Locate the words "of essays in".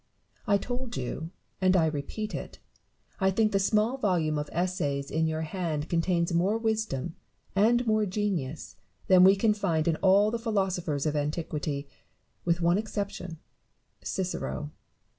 4.39-5.27